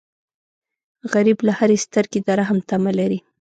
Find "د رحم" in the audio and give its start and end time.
2.27-2.57